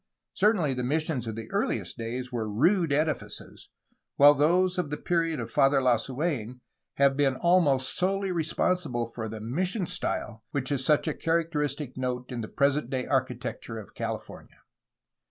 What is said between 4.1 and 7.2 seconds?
while those of the period of Father Lasu^n have